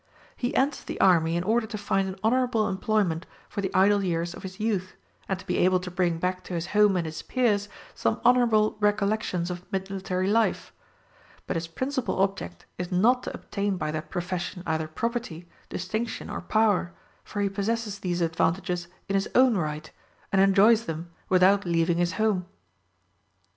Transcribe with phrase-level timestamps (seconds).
[0.35, 4.33] He enters the army in order to find an honorable employment for the idle years
[4.33, 4.95] of his youth,
[5.29, 8.77] and to be able to bring back to his home and his peers some honorable
[8.79, 10.73] recollections of military life;
[11.45, 16.41] but his principal object is not to obtain by that profession either property, distinction, or
[16.41, 16.93] power,
[17.23, 19.91] for he possesses these advantages in his own right,
[20.31, 22.47] and enjoys them without leaving his home.